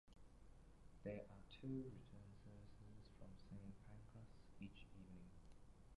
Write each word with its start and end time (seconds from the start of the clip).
There 1.03 1.13
are 1.29 1.43
two 1.61 1.67
return 1.85 2.33
services 2.33 3.11
from 3.19 3.29
Saint 3.43 3.75
Pancras 3.85 4.33
each 4.59 4.87
evening. 4.97 5.29